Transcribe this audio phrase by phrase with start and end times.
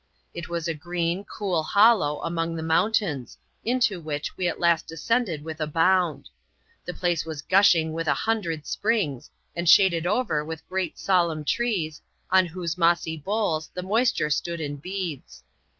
[0.33, 5.43] It was a green, cool hollow among the mountains, into which we at last descended
[5.43, 6.27] with a bound.
[6.85, 12.01] The place was gushing with a hundred springs, and shaded over with great solemn trees,
[12.31, 15.43] on whose mossy boles the moisture stood in beads.